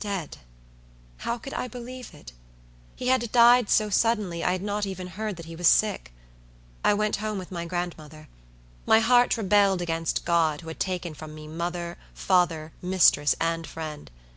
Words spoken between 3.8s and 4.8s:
suddenly I had